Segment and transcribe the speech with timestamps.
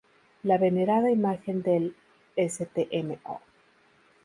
[0.41, 1.95] La venerada Imagen del
[2.35, 3.39] Stmo.